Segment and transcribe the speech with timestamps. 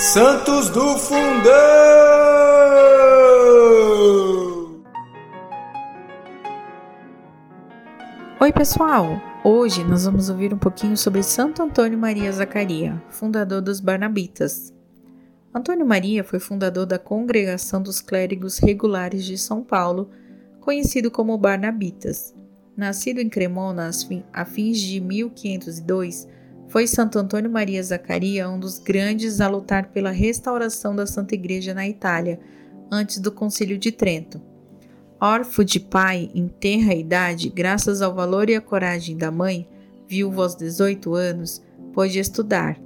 [0.00, 1.52] Santos do Fundão!
[8.40, 9.20] Oi, pessoal!
[9.44, 14.72] Hoje nós vamos ouvir um pouquinho sobre Santo Antônio Maria Zacaria, fundador dos Barnabitas.
[15.54, 20.08] Antônio Maria foi fundador da Congregação dos Clérigos Regulares de São Paulo,
[20.62, 22.34] conhecido como Barnabitas.
[22.74, 23.90] Nascido em Cremona
[24.32, 26.26] a fins de 1502,
[26.70, 31.74] foi Santo Antônio Maria Zacaria um dos grandes a lutar pela restauração da Santa Igreja
[31.74, 32.38] na Itália,
[32.90, 34.40] antes do Concílio de Trento.
[35.20, 39.68] Órfão de pai em tenra idade, graças ao valor e à coragem da mãe,
[40.06, 41.60] viúvo aos 18 anos,
[41.92, 42.80] pôde estudar.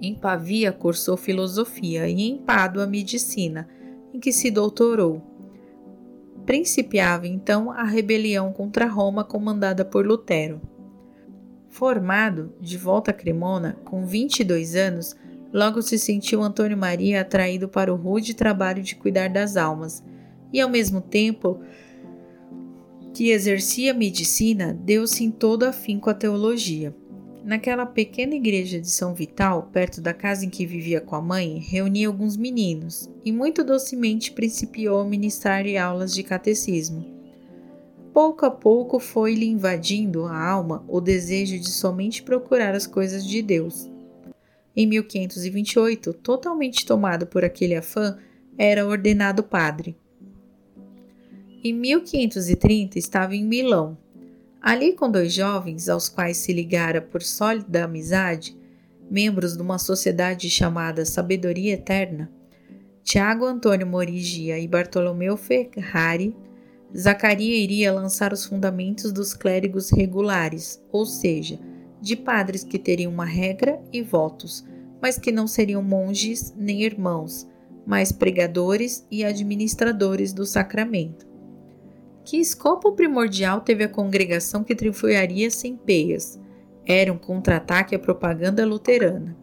[0.00, 3.68] Em Pavia cursou filosofia e em Pádua medicina,
[4.14, 5.22] em que se doutorou.
[6.46, 10.71] Principiava então a rebelião contra Roma comandada por Lutero.
[11.72, 15.16] Formado, de volta a Cremona, com 22 anos,
[15.50, 20.04] logo se sentiu Antônio Maria atraído para o rude trabalho de cuidar das almas,
[20.52, 21.60] e ao mesmo tempo
[23.14, 26.94] que exercia medicina, deu-se em todo afim com a teologia.
[27.42, 31.58] Naquela pequena igreja de São Vital, perto da casa em que vivia com a mãe,
[31.58, 37.21] reunia alguns meninos e muito docemente principiou a ministrar aulas de catecismo.
[38.12, 43.40] Pouco a pouco foi-lhe invadindo a alma o desejo de somente procurar as coisas de
[43.40, 43.90] Deus.
[44.76, 48.18] Em 1528, totalmente tomado por aquele afã,
[48.58, 49.96] era ordenado padre.
[51.64, 53.96] Em 1530 estava em Milão.
[54.60, 58.56] Ali com dois jovens aos quais se ligara por sólida amizade,
[59.10, 62.30] membros de uma sociedade chamada Sabedoria Eterna,
[63.02, 66.34] Tiago Antônio Morigia e Bartolomeu Ferrari,
[66.96, 71.58] Zacaria iria lançar os fundamentos dos clérigos regulares, ou seja,
[72.00, 74.64] de padres que teriam uma regra e votos,
[75.00, 77.48] mas que não seriam monges nem irmãos,
[77.86, 81.26] mas pregadores e administradores do sacramento.
[82.24, 86.38] Que escopo primordial teve a congregação que triunfaria sem peias?
[86.86, 89.36] Era um contra-ataque à propaganda luterana.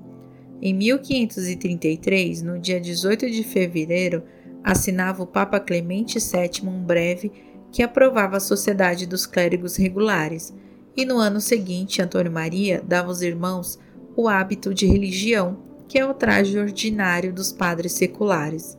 [0.61, 4.23] Em 1533, no dia 18 de fevereiro,
[4.63, 7.31] assinava o Papa Clemente VII um breve
[7.71, 10.53] que aprovava a Sociedade dos Clérigos Regulares,
[10.95, 13.79] e no ano seguinte Antônio Maria dava aos irmãos
[14.15, 15.57] o hábito de religião,
[15.87, 18.77] que é o traje ordinário dos padres seculares.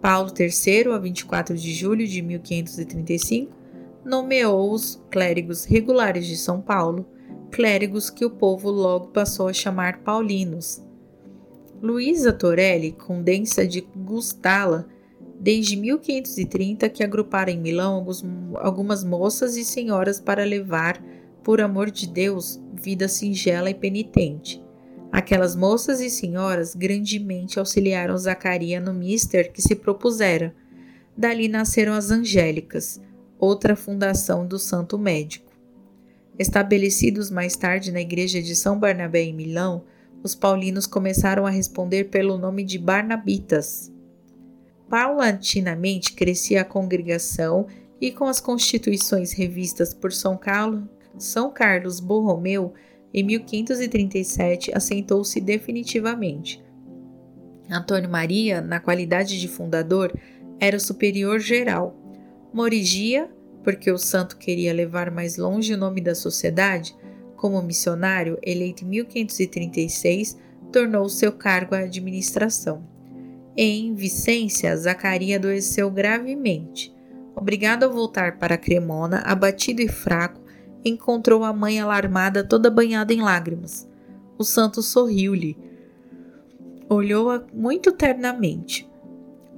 [0.00, 3.52] Paulo III, a 24 de julho de 1535,
[4.04, 7.06] nomeou os clérigos regulares de São Paulo,
[7.50, 10.82] clérigos que o povo logo passou a chamar paulinos.
[11.82, 14.86] Luísa Torelli, condensa de Gustala,
[15.40, 18.22] desde 1530 que agruparam em Milão alguns,
[18.56, 21.02] algumas moças e senhoras para levar,
[21.42, 24.62] por amor de Deus, vida singela e penitente.
[25.10, 30.54] Aquelas moças e senhoras grandemente auxiliaram Zacaria no mister que se propusera.
[31.16, 33.00] Dali nasceram as Angélicas,
[33.38, 35.50] outra fundação do Santo Médico.
[36.38, 39.84] Estabelecidos mais tarde na igreja de São Barnabé em Milão,
[40.22, 43.90] os paulinos começaram a responder pelo nome de Barnabitas.
[44.90, 47.68] Paulatinamente crescia a congregação
[48.00, 50.82] e com as constituições revistas por São Carlos,
[51.16, 52.74] São Carlos Borromeu,
[53.14, 56.60] em 1537 assentou-se definitivamente.
[57.70, 60.12] Antônio Maria, na qualidade de fundador,
[60.58, 61.96] era o superior geral.
[62.52, 63.30] Morigia,
[63.62, 66.96] porque o santo queria levar mais longe o nome da sociedade,
[67.36, 70.36] como missionário, eleito em 1536,
[70.72, 72.99] tornou seu cargo a administração.
[73.56, 76.94] Em Vicência, Zacaria adoeceu gravemente.
[77.34, 80.40] Obrigado a voltar para Cremona, abatido e fraco,
[80.84, 83.88] encontrou a mãe alarmada, toda banhada em lágrimas.
[84.38, 85.56] O santo sorriu-lhe.
[86.88, 88.88] Olhou-a muito ternamente.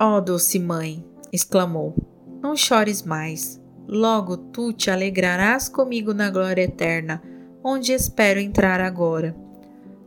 [0.00, 1.94] Ó oh, doce mãe, exclamou,
[2.42, 3.60] não chores mais.
[3.86, 7.22] Logo tu te alegrarás comigo na glória eterna,
[7.62, 9.36] onde espero entrar agora.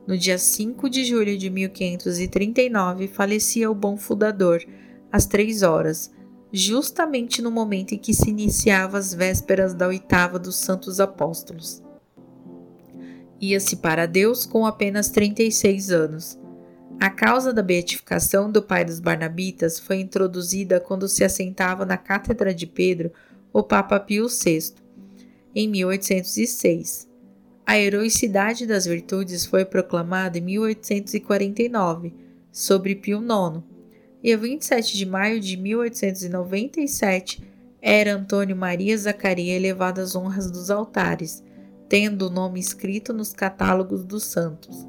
[0.08, 4.64] No dia 5 de julho de 1539, falecia o bom fundador,
[5.12, 6.12] às três horas,
[6.52, 11.84] justamente no momento em que se iniciava as vésperas da oitava dos Santos Apóstolos.
[13.42, 16.40] Ia-se para Deus com apenas 36 anos.
[17.00, 22.54] A causa da beatificação do pai dos Barnabitas foi introduzida quando se assentava na Cátedra
[22.54, 23.12] de Pedro
[23.52, 24.74] o Papa Pio VI,
[25.54, 27.15] em 1806.
[27.68, 32.14] A heroicidade das virtudes foi proclamada em 1849,
[32.52, 33.64] sobre Pio IX,
[34.22, 37.44] e a 27 de maio de 1897
[37.82, 41.44] era Antônio Maria Zacaria elevado às honras dos altares,
[41.90, 44.88] tendo o nome escrito nos catálogos dos santos.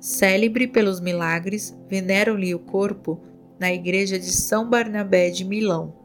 [0.00, 3.20] Célebre pelos milagres, veneram-lhe o corpo
[3.58, 5.97] na igreja de São Barnabé de Milão.